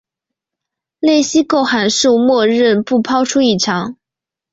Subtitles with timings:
[0.99, 3.97] 类析构函数默认不抛出异常。